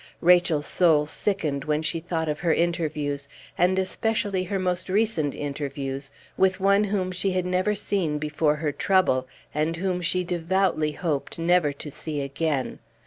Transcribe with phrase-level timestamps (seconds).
[0.21, 6.09] Rachel's soul sickened when she thought of her interviews, and especially her most recent interviews,
[6.37, 11.37] with one whom she had never seen before her trouble, and whom she devoutly hoped
[11.37, 12.79] never to see again.